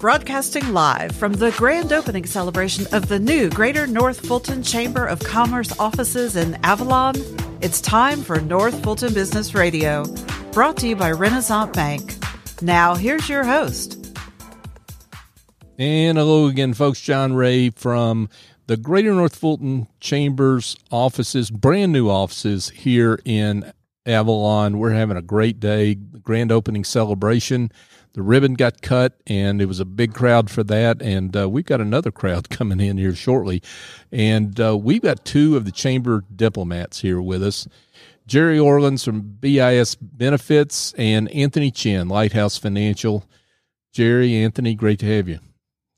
Broadcasting 0.00 0.72
live 0.72 1.14
from 1.14 1.34
the 1.34 1.50
grand 1.58 1.92
opening 1.92 2.24
celebration 2.24 2.86
of 2.90 3.08
the 3.08 3.18
new 3.18 3.50
Greater 3.50 3.86
North 3.86 4.26
Fulton 4.26 4.62
Chamber 4.62 5.04
of 5.04 5.20
Commerce 5.20 5.78
offices 5.78 6.36
in 6.36 6.54
Avalon, 6.64 7.16
it's 7.60 7.82
time 7.82 8.22
for 8.22 8.40
North 8.40 8.82
Fulton 8.82 9.12
Business 9.12 9.54
Radio, 9.54 10.06
brought 10.52 10.78
to 10.78 10.88
you 10.88 10.96
by 10.96 11.10
Renaissance 11.10 11.76
Bank. 11.76 12.14
Now, 12.62 12.94
here's 12.94 13.28
your 13.28 13.44
host. 13.44 14.16
And 15.78 16.16
hello 16.16 16.46
again, 16.46 16.72
folks. 16.72 17.02
John 17.02 17.34
Ray 17.34 17.68
from 17.68 18.30
the 18.68 18.78
Greater 18.78 19.12
North 19.12 19.36
Fulton 19.36 19.86
Chambers 20.00 20.78
offices, 20.90 21.50
brand 21.50 21.92
new 21.92 22.08
offices 22.08 22.70
here 22.70 23.20
in 23.26 23.70
Avalon. 24.06 24.78
We're 24.78 24.92
having 24.92 25.18
a 25.18 25.22
great 25.22 25.60
day, 25.60 25.94
grand 25.94 26.50
opening 26.50 26.84
celebration 26.84 27.70
the 28.12 28.22
ribbon 28.22 28.54
got 28.54 28.82
cut, 28.82 29.20
and 29.26 29.62
it 29.62 29.66
was 29.66 29.80
a 29.80 29.84
big 29.84 30.14
crowd 30.14 30.50
for 30.50 30.62
that. 30.64 31.00
And 31.00 31.36
uh, 31.36 31.48
we've 31.48 31.64
got 31.64 31.80
another 31.80 32.10
crowd 32.10 32.50
coming 32.50 32.80
in 32.80 32.98
here 32.98 33.14
shortly. 33.14 33.62
And 34.10 34.58
uh, 34.60 34.76
we've 34.76 35.02
got 35.02 35.24
two 35.24 35.56
of 35.56 35.64
the 35.64 35.72
chamber 35.72 36.24
diplomats 36.34 37.00
here 37.00 37.20
with 37.20 37.42
us 37.42 37.68
Jerry 38.26 38.58
Orlans 38.58 39.04
from 39.04 39.22
BIS 39.22 39.96
Benefits 39.96 40.92
and 40.94 41.28
Anthony 41.32 41.72
Chen, 41.72 42.08
Lighthouse 42.08 42.56
Financial. 42.56 43.24
Jerry, 43.92 44.36
Anthony, 44.36 44.76
great 44.76 45.00
to 45.00 45.06
have 45.06 45.28
you. 45.28 45.40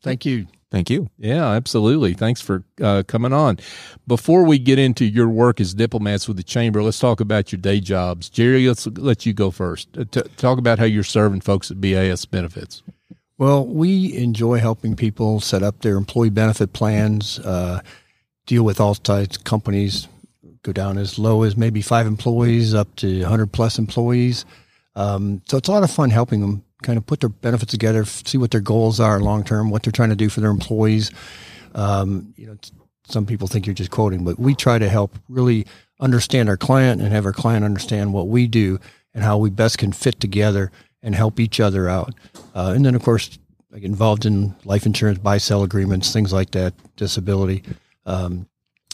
Thank 0.02 0.24
you. 0.24 0.46
Thank 0.72 0.88
you. 0.88 1.10
Yeah, 1.18 1.50
absolutely. 1.50 2.14
Thanks 2.14 2.40
for 2.40 2.64
uh, 2.80 3.02
coming 3.06 3.34
on. 3.34 3.58
Before 4.06 4.42
we 4.42 4.58
get 4.58 4.78
into 4.78 5.04
your 5.04 5.28
work 5.28 5.60
as 5.60 5.74
diplomats 5.74 6.26
with 6.26 6.38
the 6.38 6.42
chamber, 6.42 6.82
let's 6.82 6.98
talk 6.98 7.20
about 7.20 7.52
your 7.52 7.60
day 7.60 7.78
jobs. 7.78 8.30
Jerry, 8.30 8.66
let's 8.66 8.86
let 8.86 9.26
you 9.26 9.34
go 9.34 9.50
first. 9.50 9.88
Uh, 9.98 10.04
t- 10.10 10.22
talk 10.38 10.58
about 10.58 10.78
how 10.78 10.86
you're 10.86 11.04
serving 11.04 11.42
folks 11.42 11.70
at 11.70 11.78
BIS 11.78 12.24
benefits. 12.24 12.82
Well, 13.36 13.66
we 13.66 14.16
enjoy 14.16 14.60
helping 14.60 14.96
people 14.96 15.40
set 15.40 15.62
up 15.62 15.82
their 15.82 15.98
employee 15.98 16.30
benefit 16.30 16.72
plans, 16.72 17.38
uh, 17.40 17.82
deal 18.46 18.62
with 18.62 18.80
all 18.80 18.94
types 18.94 19.36
of 19.36 19.44
companies, 19.44 20.08
go 20.62 20.72
down 20.72 20.96
as 20.96 21.18
low 21.18 21.42
as 21.42 21.54
maybe 21.54 21.82
five 21.82 22.06
employees 22.06 22.72
up 22.72 22.96
to 22.96 23.20
100 23.20 23.52
plus 23.52 23.78
employees. 23.78 24.46
Um, 24.96 25.42
so 25.50 25.58
it's 25.58 25.68
a 25.68 25.72
lot 25.72 25.82
of 25.82 25.90
fun 25.90 26.08
helping 26.08 26.40
them 26.40 26.64
kind 26.82 26.98
of 26.98 27.06
put 27.06 27.20
their 27.20 27.28
benefits 27.28 27.70
together, 27.70 28.04
see 28.04 28.38
what 28.38 28.50
their 28.50 28.60
goals 28.60 29.00
are 29.00 29.20
long 29.20 29.44
term, 29.44 29.70
what 29.70 29.82
they're 29.82 29.92
trying 29.92 30.10
to 30.10 30.16
do 30.16 30.28
for 30.28 30.40
their 30.40 30.50
employees. 30.50 31.10
Um, 31.74 32.34
you 32.36 32.46
know, 32.46 32.56
some 33.06 33.26
people 33.26 33.48
think 33.48 33.66
you're 33.66 33.74
just 33.74 33.90
quoting, 33.90 34.24
but 34.24 34.38
we 34.38 34.54
try 34.54 34.78
to 34.78 34.88
help 34.88 35.18
really 35.28 35.66
understand 36.00 36.48
our 36.48 36.56
client 36.56 37.00
and 37.00 37.12
have 37.12 37.26
our 37.26 37.32
client 37.32 37.64
understand 37.64 38.12
what 38.12 38.28
we 38.28 38.46
do 38.46 38.78
and 39.14 39.24
how 39.24 39.38
we 39.38 39.50
best 39.50 39.78
can 39.78 39.92
fit 39.92 40.20
together 40.20 40.70
and 41.02 41.14
help 41.14 41.40
each 41.40 41.60
other 41.60 41.88
out. 41.88 42.14
Uh, 42.54 42.72
and 42.74 42.84
then, 42.84 42.94
of 42.94 43.02
course, 43.02 43.38
I 43.74 43.78
get 43.78 43.86
involved 43.86 44.26
in 44.26 44.54
life 44.64 44.86
insurance, 44.86 45.18
buy 45.18 45.38
sell 45.38 45.62
agreements, 45.62 46.12
things 46.12 46.32
like 46.32 46.50
that, 46.52 46.74
disability. 46.96 47.62
Um, 48.04 48.46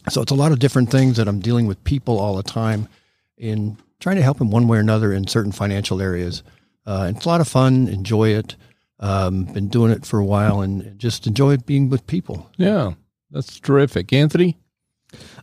so 0.09 0.23
it's 0.23 0.33
a 0.33 0.37
lot 0.37 0.53
of 0.53 0.59
different 0.59 0.91
things 0.91 1.17
that 1.17 1.29
I'm 1.29 1.41
dealing 1.41 1.67
with 1.67 1.83
people 1.85 2.19
all 2.19 2.37
the 2.37 2.43
time 2.43 2.89
in 3.37 3.77
trying 4.01 4.17
to 4.17 4.23
help 4.23 4.39
them 4.39 4.51
one 4.51 4.69
way 4.69 4.79
or 4.79 4.81
another 4.81 5.13
in 5.13 5.27
certain 5.27 5.53
financial 5.53 6.01
areas. 6.01 6.43
Uh, 6.89 7.13
it's 7.15 7.27
a 7.27 7.29
lot 7.29 7.43
of 7.43 7.47
fun. 7.47 7.87
Enjoy 7.87 8.31
it. 8.31 8.57
Um, 8.99 9.45
been 9.45 9.69
doing 9.69 9.93
it 9.93 10.07
for 10.07 10.19
a 10.19 10.25
while 10.25 10.63
and 10.63 10.99
just 10.99 11.27
enjoy 11.27 11.59
being 11.59 11.91
with 11.91 12.07
people. 12.07 12.51
Yeah, 12.57 12.95
that's 13.31 13.61
terrific. 13.61 14.11
Anthony? 14.13 14.57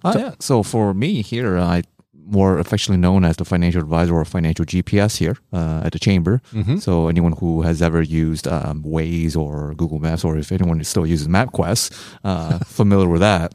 Uh, 0.04 0.16
yeah. 0.18 0.34
So 0.40 0.64
for 0.64 0.94
me 0.94 1.22
here, 1.22 1.58
I 1.60 1.84
more 2.28 2.58
affectionately 2.58 3.00
known 3.00 3.24
as 3.24 3.38
the 3.38 3.46
financial 3.46 3.82
advisor 3.82 4.16
or 4.16 4.26
financial 4.26 4.66
GPS 4.66 5.18
here 5.18 5.38
uh, 5.54 5.82
at 5.84 5.94
the 5.94 6.00
chamber. 6.00 6.42
Mm-hmm. 6.52 6.78
So 6.78 7.08
anyone 7.08 7.34
who 7.34 7.62
has 7.62 7.82
ever 7.84 8.02
used 8.02 8.48
um, 8.48 8.82
Waze 8.82 9.38
or 9.38 9.76
Google 9.76 10.00
Maps, 10.00 10.24
or 10.24 10.36
if 10.38 10.52
anyone 10.52 10.84
still 10.84 11.06
uses 11.06 11.28
MapQuest, 11.28 11.94
uh, 12.24 12.58
familiar 12.66 13.08
with 13.08 13.22
that. 13.22 13.54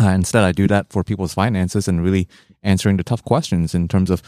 Uh, 0.00 0.08
instead, 0.08 0.42
I 0.42 0.50
do 0.50 0.66
that 0.66 0.90
for 0.90 1.04
people's 1.04 1.34
finances 1.34 1.86
and 1.86 2.02
really 2.02 2.26
answering 2.62 2.96
the 2.96 3.04
tough 3.04 3.22
questions 3.24 3.74
in 3.74 3.86
terms 3.88 4.10
of 4.10 4.22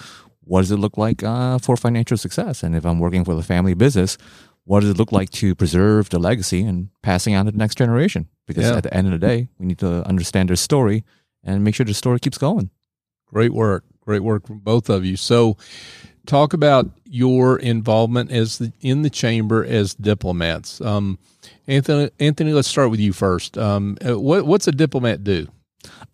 what 0.47 0.61
does 0.61 0.71
it 0.71 0.77
look 0.77 0.97
like 0.97 1.23
uh, 1.23 1.59
for 1.59 1.77
financial 1.77 2.17
success? 2.17 2.63
And 2.63 2.77
if 2.77 2.85
I'm 2.85 2.99
working 2.99 3.25
for 3.25 3.35
the 3.35 3.43
family 3.43 3.75
business, 3.75 4.19
what 4.65 4.81
does 4.81 4.91
it 4.91 4.99
look 4.99 5.13
like 5.13 5.31
to 5.31 5.55
preserve 5.55 6.11
the 6.11 6.19
legacy 6.19 6.63
and 6.63 6.89
passing 7.03 7.35
on 7.35 7.47
to 7.47 7.53
the 7.53 7.59
next 7.59 7.77
generation? 7.77 8.29
Because 8.47 8.65
yeah. 8.65 8.77
at 8.77 8.83
the 8.83 8.95
end 8.95 9.07
of 9.07 9.13
the 9.13 9.27
day, 9.27 9.49
we 9.59 9.67
need 9.67 9.79
to 9.79 10.07
understand 10.07 10.49
their 10.49 10.57
story 10.57 11.05
and 11.43 11.63
make 11.65 11.75
sure 11.75 11.85
the 11.85 11.95
story 11.95 12.19
keeps 12.19 12.39
going. 12.39 12.71
Great 13.27 13.53
work. 13.53 13.85
Great 14.01 14.23
work 14.23 14.47
from 14.47 14.59
both 14.59 14.89
of 14.89 15.05
you. 15.05 15.17
So, 15.17 15.57
talk 16.27 16.53
about 16.53 16.91
your 17.05 17.59
involvement 17.59 18.31
as 18.31 18.59
the, 18.59 18.73
in 18.81 19.03
the 19.03 19.11
chamber 19.11 19.65
as 19.65 19.95
diplomats. 19.95 20.81
Um, 20.81 21.19
Anthony, 21.67 22.11
Anthony, 22.19 22.53
let's 22.53 22.69
start 22.69 22.91
with 22.91 23.01
you 23.01 23.13
first. 23.13 23.57
Um, 23.59 23.97
uh, 24.07 24.19
what, 24.19 24.47
what's 24.47 24.69
a 24.69 24.73
diplomat 24.73 25.25
do? 25.25 25.49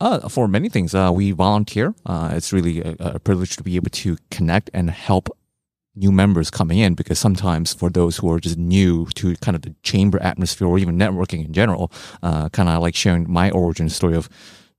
Uh, 0.01 0.29
for 0.29 0.49
many 0.49 0.69
things, 0.69 0.95
uh, 0.95 1.11
we 1.13 1.33
volunteer. 1.33 1.95
Uh, 2.07 2.31
it's 2.33 2.53
really 2.53 2.81
a, 2.81 2.97
a, 3.01 3.19
privilege 3.19 3.57
to 3.57 3.63
be 3.63 3.77
able 3.77 3.91
to 3.91 4.17
connect 4.31 4.71
and 4.73 4.91
help 4.91 5.29
new 5.95 6.13
members 6.13 6.51
coming 6.51 6.79
in 6.79 6.95
because 6.95 7.19
sometimes 7.19 7.75
for 7.75 7.91
those 7.91 8.17
who 8.17 8.33
are 8.33 8.41
just 8.41 8.57
new 8.57 9.07
to 9.15 9.35
kind 9.37 9.55
of 9.57 9.63
the 9.63 9.75
chamber 9.83 10.21
atmosphere 10.23 10.67
or 10.67 10.79
even 10.79 10.97
networking 10.97 11.45
in 11.45 11.53
general, 11.53 11.93
uh, 12.23 12.49
kind 12.51 12.69
of 12.69 12.81
like 12.81 12.95
sharing 12.95 13.31
my 13.31 13.51
origin 13.51 13.89
story 13.89 14.17
of 14.17 14.29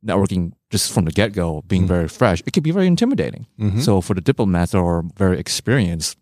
networking 0.06 0.54
just 0.70 0.92
from 0.92 1.06
the 1.06 1.12
get 1.12 1.34
go, 1.34 1.62
being 1.68 1.84
mm-hmm. 1.84 1.90
very 1.90 2.08
fresh, 2.08 2.42
it 2.46 2.54
could 2.54 2.64
be 2.64 2.72
very 2.72 2.88
intimidating. 2.88 3.46
Mm-hmm. 3.60 3.82
So 3.82 4.02
for 4.02 4.14
the 4.14 4.22
diplomats 4.22 4.72
that 4.72 4.80
are 4.80 5.04
very 5.16 5.38
experienced, 5.38 6.18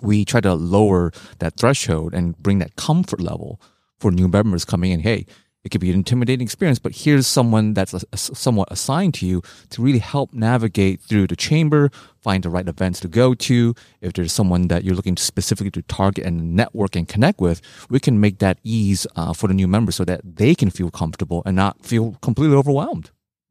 we 0.00 0.24
try 0.24 0.40
to 0.40 0.54
lower 0.54 1.12
that 1.38 1.56
threshold 1.56 2.12
and 2.12 2.36
bring 2.36 2.58
that 2.58 2.76
comfort 2.76 3.20
level 3.20 3.60
for 3.98 4.10
new 4.10 4.28
members 4.28 4.64
coming 4.64 4.90
in. 4.90 5.00
Hey, 5.00 5.24
it 5.66 5.70
could 5.70 5.80
be 5.80 5.90
an 5.90 5.96
intimidating 5.96 6.44
experience, 6.44 6.78
but 6.78 6.92
here's 6.92 7.26
someone 7.26 7.74
that's 7.74 7.92
a, 7.92 8.00
a, 8.12 8.16
somewhat 8.16 8.68
assigned 8.70 9.14
to 9.14 9.26
you 9.26 9.42
to 9.70 9.82
really 9.82 9.98
help 9.98 10.32
navigate 10.32 11.00
through 11.00 11.26
the 11.26 11.34
chamber, 11.34 11.90
find 12.20 12.44
the 12.44 12.50
right 12.50 12.68
events 12.68 13.00
to 13.00 13.08
go 13.08 13.34
to. 13.34 13.74
If 14.00 14.12
there's 14.12 14.32
someone 14.32 14.68
that 14.68 14.84
you're 14.84 14.94
looking 14.94 15.16
to 15.16 15.22
specifically 15.22 15.72
to 15.72 15.82
target 15.82 16.24
and 16.24 16.54
network 16.54 16.94
and 16.94 17.08
connect 17.08 17.40
with, 17.40 17.60
we 17.90 17.98
can 17.98 18.20
make 18.20 18.38
that 18.38 18.58
ease 18.62 19.08
uh, 19.16 19.32
for 19.32 19.48
the 19.48 19.54
new 19.54 19.66
members 19.66 19.96
so 19.96 20.04
that 20.04 20.20
they 20.36 20.54
can 20.54 20.70
feel 20.70 20.88
comfortable 20.88 21.42
and 21.44 21.56
not 21.56 21.84
feel 21.84 22.12
completely 22.22 22.56
overwhelmed. 22.56 23.10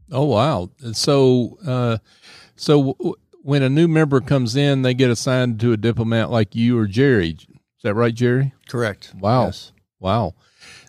Oh 0.09 0.23
wow! 0.23 0.69
So, 0.93 1.57
uh, 1.67 1.97
so 2.55 2.93
w- 2.93 3.15
when 3.41 3.61
a 3.61 3.69
new 3.69 3.89
member 3.89 4.21
comes 4.21 4.55
in, 4.55 4.83
they 4.83 4.93
get 4.93 5.09
assigned 5.09 5.59
to 5.59 5.73
a 5.73 5.77
diplomat 5.77 6.31
like 6.31 6.55
you 6.55 6.77
or 6.79 6.87
Jerry. 6.87 7.31
Is 7.31 7.47
that 7.83 7.93
right, 7.93 8.13
Jerry? 8.13 8.53
Correct. 8.69 9.13
Wow. 9.19 9.47
Yes. 9.47 9.73
Wow. 9.99 10.35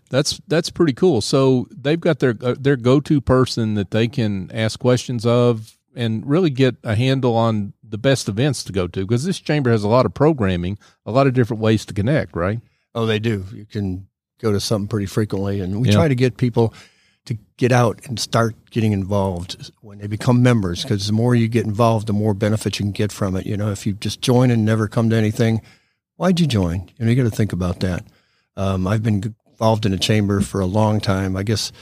That's 0.09 0.41
that's 0.47 0.71
pretty 0.71 0.93
cool. 0.93 1.21
So 1.21 1.67
they've 1.71 2.00
got 2.00 2.21
their 2.21 2.37
uh, 2.41 2.55
their 2.59 2.77
go 2.77 3.00
to 3.00 3.21
person 3.21 3.75
that 3.75 3.91
they 3.91 4.09
can 4.09 4.50
ask 4.53 4.78
questions 4.78 5.27
of 5.27 5.77
and 5.94 6.27
really 6.27 6.50
get 6.50 6.77
a 6.84 6.94
handle 6.94 7.34
on 7.34 7.72
the 7.83 7.99
best 7.99 8.28
events 8.28 8.62
to 8.65 8.72
go 8.72 8.87
to 8.87 9.00
because 9.00 9.25
this 9.25 9.41
chamber 9.41 9.71
has 9.71 9.83
a 9.83 9.89
lot 9.89 10.06
of 10.06 10.15
programming, 10.15 10.78
a 11.05 11.11
lot 11.11 11.27
of 11.27 11.34
different 11.34 11.62
ways 11.62 11.84
to 11.87 11.94
connect. 11.94 12.37
Right? 12.37 12.61
Oh, 12.94 13.06
they 13.06 13.19
do. 13.19 13.44
You 13.53 13.67
can 13.67 14.06
go 14.41 14.53
to 14.53 14.61
something 14.61 14.89
pretty 14.89 15.06
frequently, 15.06 15.61
and 15.61 15.81
we 15.81 15.89
yeah. 15.89 15.94
try 15.94 16.09
to 16.09 16.15
get 16.15 16.37
people 16.37 16.73
to 17.27 17.37
get 17.56 17.73
out 17.73 18.06
and 18.06 18.19
start 18.19 18.55
getting 18.71 18.93
involved 18.93 19.73
when 19.81 19.99
they 19.99 20.06
become 20.06 20.43
members 20.43 20.83
because 20.83 21.06
the 21.06 21.12
more 21.12 21.34
you 21.34 21.49
get 21.49 21.67
involved, 21.67 22.06
the 22.06 22.12
more 22.12 22.34
benefits 22.34 22.78
you 22.78 22.84
can 22.84 22.93
get 22.93 23.11
from 23.11 23.37
it. 23.37 23.47
You 23.47 23.56
know, 23.56 23.71
if 23.71 23.87
you 23.87 23.94
just 23.94 24.21
join 24.21 24.50
and 24.50 24.65
never 24.65 24.87
come 24.87 25.11
to 25.11 25.17
anything, 25.17 25.61
why'd 26.17 26.38
you 26.38 26.47
join? 26.47 26.88
You 26.97 27.05
know, 27.05 27.11
you 27.11 27.17
got 27.17 27.28
to 27.28 27.37
think 27.37 27.53
about 27.53 27.81
that. 27.81 28.05
Um, 28.56 28.87
I've 28.87 29.03
been 29.03 29.34
involved 29.56 29.87
in 29.87 29.94
a 29.94 29.99
chamber 29.99 30.43
for 30.43 30.61
a 30.61 30.67
long 30.67 31.00
time. 31.00 31.34
I 31.34 31.43
guess 31.43 31.72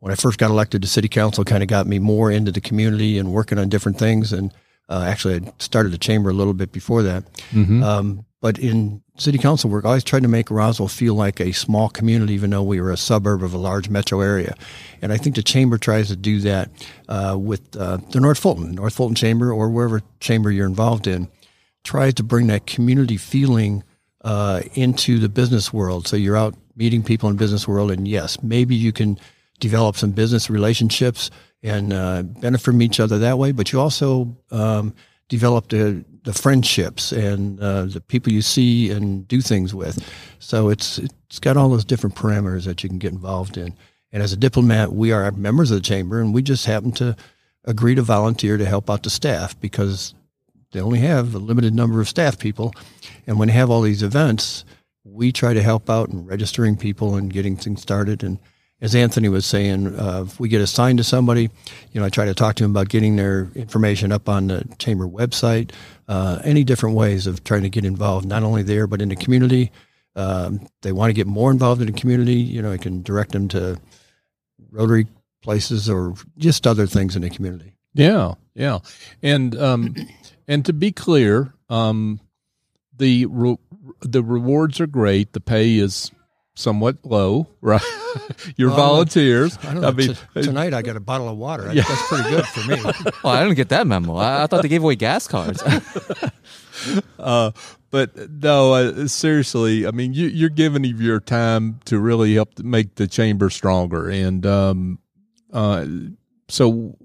when 0.00 0.12
I 0.12 0.16
first 0.16 0.38
got 0.38 0.50
elected 0.50 0.82
to 0.82 0.88
city 0.88 1.08
council, 1.08 1.44
kind 1.44 1.62
of 1.62 1.68
got 1.68 1.86
me 1.86 1.98
more 1.98 2.30
into 2.30 2.52
the 2.52 2.60
community 2.60 3.18
and 3.18 3.32
working 3.32 3.58
on 3.58 3.70
different 3.70 3.98
things. 3.98 4.32
And 4.32 4.52
uh, 4.88 5.04
actually, 5.06 5.36
I 5.36 5.52
started 5.58 5.92
the 5.92 5.98
chamber 5.98 6.28
a 6.28 6.34
little 6.34 6.52
bit 6.52 6.72
before 6.72 7.02
that. 7.04 7.24
Mm-hmm. 7.52 7.82
Um, 7.82 8.26
but 8.42 8.58
in 8.58 9.02
city 9.16 9.38
council 9.38 9.70
work, 9.70 9.84
I 9.84 9.88
always 9.88 10.04
tried 10.04 10.22
to 10.22 10.28
make 10.28 10.50
Roswell 10.50 10.88
feel 10.88 11.14
like 11.14 11.40
a 11.40 11.52
small 11.52 11.88
community, 11.88 12.34
even 12.34 12.50
though 12.50 12.62
we 12.62 12.80
were 12.80 12.90
a 12.90 12.96
suburb 12.96 13.42
of 13.42 13.54
a 13.54 13.58
large 13.58 13.88
metro 13.88 14.20
area. 14.20 14.54
And 15.00 15.12
I 15.12 15.16
think 15.16 15.36
the 15.36 15.42
chamber 15.42 15.78
tries 15.78 16.08
to 16.08 16.16
do 16.16 16.40
that 16.40 16.70
uh, 17.08 17.36
with 17.38 17.76
uh, 17.76 17.98
the 18.10 18.20
North 18.20 18.38
Fulton, 18.38 18.72
North 18.72 18.94
Fulton 18.94 19.14
Chamber, 19.14 19.52
or 19.52 19.70
wherever 19.70 20.02
chamber 20.20 20.50
you're 20.50 20.66
involved 20.66 21.06
in, 21.06 21.28
tries 21.82 22.14
to 22.14 22.22
bring 22.22 22.46
that 22.48 22.66
community 22.66 23.16
feeling 23.16 23.84
uh, 24.22 24.62
into 24.74 25.18
the 25.18 25.28
business 25.28 25.72
world. 25.72 26.06
So 26.06 26.16
you're 26.16 26.36
out 26.36 26.54
meeting 26.80 27.02
people 27.02 27.28
in 27.28 27.36
business 27.36 27.68
world. 27.68 27.90
And 27.90 28.08
yes, 28.08 28.42
maybe 28.42 28.74
you 28.74 28.90
can 28.90 29.18
develop 29.60 29.96
some 29.96 30.12
business 30.12 30.48
relationships 30.48 31.30
and 31.62 31.92
uh, 31.92 32.22
benefit 32.22 32.64
from 32.64 32.80
each 32.80 32.98
other 32.98 33.18
that 33.18 33.38
way. 33.38 33.52
But 33.52 33.70
you 33.70 33.78
also 33.78 34.34
um, 34.50 34.94
develop 35.28 35.68
the, 35.68 36.02
the 36.24 36.32
friendships 36.32 37.12
and 37.12 37.60
uh, 37.60 37.84
the 37.84 38.00
people 38.00 38.32
you 38.32 38.40
see 38.40 38.90
and 38.90 39.28
do 39.28 39.42
things 39.42 39.74
with. 39.74 40.02
So 40.38 40.70
it's 40.70 40.98
it's 40.98 41.38
got 41.38 41.58
all 41.58 41.68
those 41.68 41.84
different 41.84 42.16
parameters 42.16 42.64
that 42.64 42.82
you 42.82 42.88
can 42.88 42.98
get 42.98 43.12
involved 43.12 43.56
in. 43.58 43.76
And 44.10 44.22
as 44.22 44.32
a 44.32 44.36
diplomat, 44.36 44.92
we 44.92 45.12
are 45.12 45.30
members 45.32 45.70
of 45.70 45.76
the 45.76 45.88
chamber, 45.88 46.18
and 46.20 46.34
we 46.34 46.42
just 46.42 46.66
happen 46.66 46.92
to 46.92 47.14
agree 47.64 47.94
to 47.94 48.02
volunteer 48.02 48.56
to 48.56 48.64
help 48.64 48.90
out 48.90 49.02
the 49.02 49.10
staff 49.10 49.58
because 49.60 50.14
they 50.72 50.80
only 50.80 50.98
have 51.00 51.34
a 51.34 51.38
limited 51.38 51.74
number 51.74 52.00
of 52.00 52.08
staff 52.08 52.38
people. 52.38 52.72
And 53.26 53.38
when 53.38 53.48
they 53.48 53.54
have 53.54 53.70
all 53.70 53.82
these 53.82 54.02
events, 54.02 54.64
we 55.04 55.32
try 55.32 55.54
to 55.54 55.62
help 55.62 55.88
out 55.88 56.10
in 56.10 56.26
registering 56.26 56.76
people 56.76 57.16
and 57.16 57.32
getting 57.32 57.56
things 57.56 57.80
started. 57.82 58.22
And 58.22 58.38
as 58.80 58.94
Anthony 58.94 59.28
was 59.28 59.46
saying, 59.46 59.98
uh, 59.98 60.24
if 60.26 60.40
we 60.40 60.48
get 60.48 60.60
assigned 60.60 60.98
to 60.98 61.04
somebody, 61.04 61.50
you 61.92 62.00
know, 62.00 62.04
I 62.04 62.08
try 62.08 62.24
to 62.26 62.34
talk 62.34 62.56
to 62.56 62.64
them 62.64 62.70
about 62.70 62.88
getting 62.88 63.16
their 63.16 63.50
information 63.54 64.12
up 64.12 64.28
on 64.28 64.48
the 64.48 64.66
chamber 64.78 65.06
website, 65.06 65.72
uh, 66.08 66.40
any 66.44 66.64
different 66.64 66.96
ways 66.96 67.26
of 67.26 67.44
trying 67.44 67.62
to 67.62 67.70
get 67.70 67.84
involved, 67.84 68.26
not 68.26 68.42
only 68.42 68.62
there, 68.62 68.86
but 68.86 69.02
in 69.02 69.08
the 69.08 69.16
community. 69.16 69.70
Um, 70.16 70.66
they 70.82 70.92
want 70.92 71.10
to 71.10 71.14
get 71.14 71.26
more 71.26 71.50
involved 71.50 71.80
in 71.80 71.86
the 71.86 71.98
community, 71.98 72.34
you 72.34 72.60
know, 72.60 72.72
I 72.72 72.78
can 72.78 73.02
direct 73.02 73.32
them 73.32 73.48
to 73.48 73.80
Rotary 74.70 75.06
places 75.42 75.88
or 75.88 76.14
just 76.36 76.66
other 76.66 76.86
things 76.86 77.16
in 77.16 77.22
the 77.22 77.30
community. 77.30 77.74
Yeah, 77.94 78.34
yeah, 78.54 78.80
and 79.22 79.56
um, 79.58 79.94
and 80.48 80.64
to 80.66 80.72
be 80.72 80.92
clear, 80.92 81.54
um, 81.68 82.20
the 82.96 83.26
the 84.00 84.22
rewards 84.22 84.80
are 84.80 84.86
great. 84.86 85.32
The 85.32 85.40
pay 85.40 85.76
is 85.76 86.10
somewhat 86.54 86.98
low, 87.04 87.46
right? 87.60 87.80
Your 88.56 88.68
Well, 88.70 88.76
volunteers. 88.76 89.56
I 89.62 89.72
don't 89.74 89.80
know. 89.82 89.92
mean, 89.92 90.14
t- 90.34 90.42
tonight 90.42 90.74
I 90.74 90.82
got 90.82 90.96
a 90.96 91.00
bottle 91.00 91.28
of 91.28 91.36
water. 91.38 91.64
That's- 91.72 91.76
Yeah. 91.76 91.94
That's 91.94 92.08
pretty 92.08 92.30
good 92.30 92.46
for 92.46 92.68
me. 92.68 93.10
Oh, 93.24 93.28
I 93.30 93.42
didn't 93.42 93.56
get 93.56 93.68
that 93.70 93.86
memo. 93.86 94.16
I, 94.16 94.42
I 94.44 94.46
thought 94.46 94.62
they 94.62 94.68
gave 94.68 94.82
away 94.82 94.96
gas 94.96 95.26
cards. 95.28 95.62
uh, 97.18 97.50
but 97.90 98.16
no, 98.30 98.72
uh, 98.74 99.06
seriously, 99.08 99.86
I 99.86 99.90
mean, 99.90 100.12
you, 100.14 100.26
you're 100.26 100.48
giving 100.48 100.84
of 100.90 101.00
your 101.00 101.20
time 101.20 101.80
to 101.86 101.98
really 101.98 102.34
help 102.34 102.58
make 102.60 102.94
the 102.96 103.06
chamber 103.06 103.50
stronger, 103.50 104.08
and 104.08 104.46
um, 104.46 104.98
uh, 105.52 105.86
so 106.48 106.96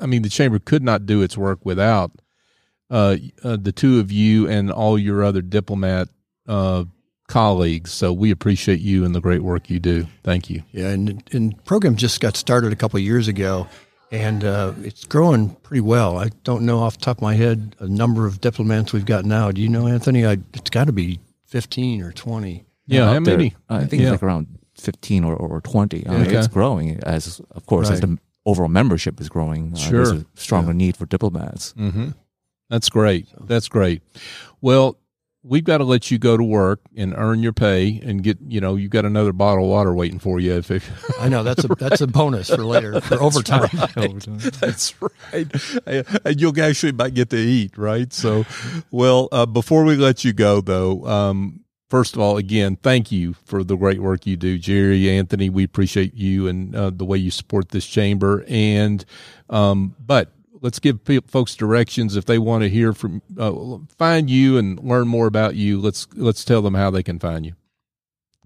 I 0.00 0.06
mean, 0.06 0.22
the 0.22 0.28
chamber 0.28 0.58
could 0.58 0.82
not 0.82 1.06
do 1.06 1.22
its 1.22 1.36
work 1.36 1.64
without 1.64 2.12
uh, 2.90 3.16
uh, 3.42 3.56
the 3.60 3.72
two 3.72 3.98
of 4.00 4.10
you 4.12 4.48
and 4.48 4.70
all 4.70 4.98
your 4.98 5.22
other 5.24 5.42
diplomat 5.42 6.08
uh, 6.48 6.84
colleagues. 7.28 7.92
So 7.92 8.12
we 8.12 8.30
appreciate 8.30 8.80
you 8.80 9.04
and 9.04 9.14
the 9.14 9.20
great 9.20 9.42
work 9.42 9.70
you 9.70 9.78
do. 9.78 10.06
Thank 10.24 10.50
you. 10.50 10.62
Yeah, 10.72 10.88
and 10.88 11.22
and 11.32 11.64
program 11.64 11.96
just 11.96 12.20
got 12.20 12.36
started 12.36 12.72
a 12.72 12.76
couple 12.76 12.96
of 12.98 13.04
years 13.04 13.28
ago, 13.28 13.66
and 14.10 14.44
uh, 14.44 14.72
it's 14.82 15.04
growing 15.04 15.50
pretty 15.62 15.80
well. 15.82 16.16
I 16.18 16.30
don't 16.44 16.62
know 16.62 16.78
off 16.80 16.98
the 16.98 17.04
top 17.04 17.18
of 17.18 17.22
my 17.22 17.34
head 17.34 17.76
a 17.78 17.86
number 17.88 18.26
of 18.26 18.40
diplomats 18.40 18.92
we've 18.92 19.06
got 19.06 19.24
now. 19.24 19.50
Do 19.52 19.60
you 19.60 19.68
know, 19.68 19.86
Anthony? 19.86 20.26
I, 20.26 20.38
it's 20.54 20.70
got 20.70 20.86
to 20.86 20.92
be 20.92 21.20
fifteen 21.44 22.02
or 22.02 22.12
twenty. 22.12 22.64
Yeah, 22.86 23.12
how 23.12 23.20
many? 23.20 23.54
I 23.68 23.84
think 23.84 24.00
Yeah. 24.00 24.08
it's 24.14 24.22
like 24.22 24.22
around 24.22 24.46
15 24.76 25.22
or, 25.24 25.34
or 25.36 25.60
20. 25.60 26.06
I 26.06 26.10
mean, 26.10 26.20
Okay. 26.22 26.36
It's 26.38 26.46
growing 26.48 26.98
as, 27.04 27.38
of 27.50 27.66
course, 27.66 27.90
as 27.90 28.00
the 28.00 28.16
overall 28.46 28.70
membership 28.70 29.20
is 29.20 29.28
growing. 29.28 29.74
Uh, 29.74 29.90
There's 29.90 30.08
Sure. 30.08 30.16
a 30.20 30.24
stronger 30.40 30.72
need 30.72 30.96
for 30.96 31.04
diplomats. 31.04 31.74
Mm-hmm. 31.74 32.10
That's 32.70 32.88
great. 32.88 33.26
That's 33.46 33.68
great. 33.68 34.00
Well, 34.62 34.96
we've 35.42 35.64
got 35.64 35.78
to 35.78 35.84
let 35.84 36.10
you 36.10 36.18
go 36.18 36.36
to 36.36 36.42
work 36.42 36.80
and 36.96 37.14
earn 37.16 37.42
your 37.42 37.52
pay 37.52 38.00
and 38.04 38.22
get. 38.22 38.38
You 38.46 38.60
know, 38.60 38.76
you've 38.76 38.90
got 38.90 39.04
another 39.04 39.32
bottle 39.32 39.64
of 39.64 39.70
water 39.70 39.94
waiting 39.94 40.18
for 40.18 40.40
you. 40.40 40.54
If, 40.54 40.70
if 40.70 40.90
I 41.20 41.28
know 41.28 41.42
that's 41.42 41.64
a 41.64 41.68
that's 41.78 42.00
a 42.00 42.06
bonus 42.06 42.50
for 42.50 42.64
later 42.64 43.00
for 43.00 43.14
overtime. 43.22 43.68
That's 44.60 44.94
right. 45.00 45.46
And 45.86 46.40
you'll 46.40 46.60
actually 46.60 46.92
might 46.92 47.14
get 47.14 47.30
to 47.30 47.38
eat, 47.38 47.76
right? 47.76 48.12
So, 48.12 48.44
well, 48.90 49.28
uh, 49.32 49.46
before 49.46 49.84
we 49.84 49.96
let 49.96 50.24
you 50.24 50.32
go, 50.32 50.60
though, 50.60 51.04
um, 51.06 51.60
first 51.88 52.14
of 52.14 52.20
all, 52.20 52.36
again, 52.36 52.76
thank 52.76 53.10
you 53.10 53.34
for 53.44 53.64
the 53.64 53.76
great 53.76 54.00
work 54.00 54.26
you 54.26 54.36
do, 54.36 54.58
Jerry, 54.58 55.10
Anthony. 55.10 55.50
We 55.50 55.64
appreciate 55.64 56.14
you 56.14 56.48
and 56.48 56.74
uh, 56.74 56.90
the 56.90 57.04
way 57.04 57.18
you 57.18 57.30
support 57.30 57.70
this 57.70 57.86
chamber. 57.86 58.44
And, 58.48 59.04
um, 59.50 59.96
but 59.98 60.32
let's 60.60 60.78
give 60.78 61.04
pe- 61.04 61.20
folks 61.26 61.54
directions 61.54 62.16
if 62.16 62.24
they 62.24 62.38
want 62.38 62.62
to 62.62 62.68
hear 62.68 62.92
from, 62.92 63.22
uh, 63.38 63.52
find 63.96 64.28
you 64.30 64.58
and 64.58 64.78
learn 64.80 65.08
more 65.08 65.26
about 65.26 65.56
you. 65.56 65.80
Let's 65.80 66.06
let's 66.14 66.44
tell 66.44 66.62
them 66.62 66.74
how 66.74 66.90
they 66.90 67.02
can 67.02 67.18
find 67.18 67.44
you. 67.46 67.54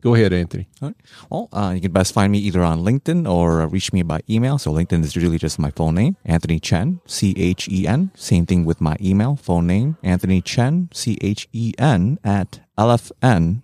Go 0.02 0.14
ahead, 0.16 0.32
Anthony. 0.32 0.68
All 0.80 0.88
right. 0.88 0.96
Well, 1.30 1.48
uh, 1.52 1.72
you 1.76 1.80
can 1.80 1.92
best 1.92 2.12
find 2.12 2.32
me 2.32 2.38
either 2.40 2.62
on 2.64 2.82
LinkedIn 2.82 3.30
or 3.30 3.62
uh, 3.62 3.66
reach 3.66 3.92
me 3.92 4.02
by 4.02 4.20
email. 4.28 4.58
So 4.58 4.72
LinkedIn 4.72 5.04
is 5.04 5.16
really 5.16 5.38
just 5.38 5.60
my 5.60 5.70
full 5.70 5.92
name, 5.92 6.16
Anthony 6.24 6.58
Chen, 6.58 7.00
C 7.06 7.34
H 7.36 7.68
E 7.68 7.86
N. 7.86 8.10
Same 8.16 8.44
thing 8.44 8.64
with 8.64 8.80
my 8.80 8.96
email, 9.00 9.36
phone 9.36 9.68
name, 9.68 9.96
Anthony 10.02 10.40
Chen, 10.42 10.88
C 10.92 11.18
H 11.20 11.48
E 11.52 11.72
N 11.78 12.18
at 12.24 12.60
lfnllc.com. 12.76 13.62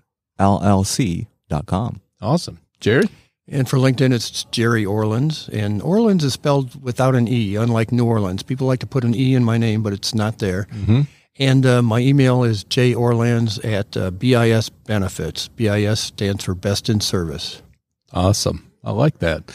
Awesome, 2.20 2.58
Jerry. 2.80 3.08
And 3.50 3.68
for 3.68 3.78
LinkedIn, 3.78 4.12
it's 4.12 4.44
Jerry 4.44 4.84
Orlans, 4.84 5.48
and 5.48 5.80
Orlans 5.80 6.22
is 6.22 6.34
spelled 6.34 6.82
without 6.82 7.14
an 7.14 7.26
e, 7.26 7.56
unlike 7.56 7.92
New 7.92 8.04
Orleans. 8.04 8.42
People 8.42 8.66
like 8.66 8.80
to 8.80 8.86
put 8.86 9.04
an 9.04 9.14
e 9.14 9.34
in 9.34 9.42
my 9.42 9.56
name, 9.56 9.82
but 9.82 9.94
it's 9.94 10.14
not 10.14 10.38
there. 10.38 10.64
Mm-hmm. 10.64 11.02
And 11.38 11.64
uh, 11.64 11.82
my 11.82 12.00
email 12.00 12.44
is 12.44 12.64
jorlans 12.64 13.64
at 13.64 13.96
uh, 13.96 14.10
BIS 14.10 14.68
Benefits. 14.68 15.48
BIS 15.48 16.00
stands 16.00 16.44
for 16.44 16.54
Best 16.54 16.88
in 16.88 17.00
Service. 17.00 17.62
Awesome. 18.12 18.70
I 18.84 18.90
like 18.90 19.20
that. 19.20 19.50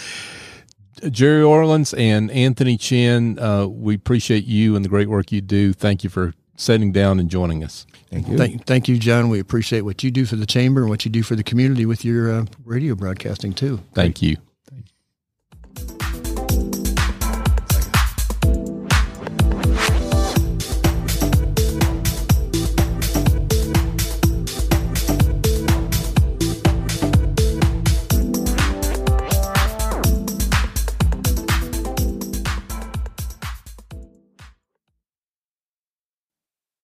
Jerry 1.09 1.43
Orlans 1.43 1.93
and 1.93 2.31
Anthony 2.31 2.77
Chen, 2.77 3.37
uh, 3.37 3.67
we 3.67 3.95
appreciate 3.95 4.45
you 4.45 4.75
and 4.75 4.85
the 4.85 4.89
great 4.89 5.09
work 5.09 5.31
you 5.31 5.41
do. 5.41 5.73
Thank 5.73 6.03
you 6.03 6.09
for 6.09 6.33
sitting 6.63 6.91
down 6.91 7.19
and 7.19 7.29
joining 7.29 7.63
us. 7.63 7.85
Thank 8.09 8.27
you. 8.27 8.37
Thank, 8.37 8.65
thank 8.65 8.87
you, 8.87 8.97
John. 8.97 9.29
We 9.29 9.39
appreciate 9.39 9.81
what 9.81 10.03
you 10.03 10.11
do 10.11 10.25
for 10.25 10.35
the 10.35 10.45
chamber 10.45 10.81
and 10.81 10.89
what 10.89 11.05
you 11.05 11.11
do 11.11 11.23
for 11.23 11.35
the 11.35 11.43
community 11.43 11.85
with 11.85 12.05
your 12.05 12.31
uh, 12.31 12.45
radio 12.63 12.95
broadcasting, 12.95 13.53
too. 13.53 13.81
Thank 13.93 14.21
you. 14.21 14.37